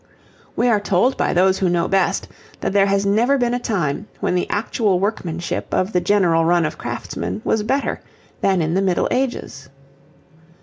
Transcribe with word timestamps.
We 0.55 0.67
are 0.67 0.79
told 0.79 1.15
by 1.15 1.31
those 1.31 1.59
who 1.59 1.69
know 1.69 1.87
best 1.87 2.27
that 2.61 2.73
there 2.73 2.87
has 2.87 3.05
never 3.05 3.37
been 3.37 3.53
a 3.53 3.59
time 3.59 4.07
when 4.19 4.33
the 4.33 4.49
actual 4.49 4.99
workmanship 4.99 5.71
of 5.71 5.93
the 5.93 6.01
general 6.01 6.43
run 6.43 6.65
of 6.65 6.75
craftsmen 6.75 7.39
was 7.45 7.61
better 7.61 8.01
than 8.41 8.63
in 8.63 8.73
the 8.73 8.81
Middle 8.81 9.07
Ages. 9.11 9.69